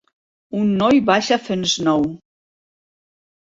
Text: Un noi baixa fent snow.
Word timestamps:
Un 0.61 0.71
noi 0.79 1.03
baixa 1.11 1.39
fent 1.51 1.67
snow. 1.77 2.09